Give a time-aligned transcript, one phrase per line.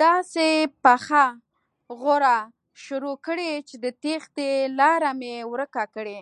[0.00, 0.48] داسې
[0.82, 1.24] پخه
[1.98, 2.38] غوره
[2.82, 6.20] شروع کړي چې د تېښتې لاره مې ورکه کړي.